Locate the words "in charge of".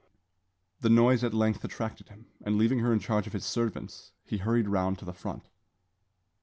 2.91-3.33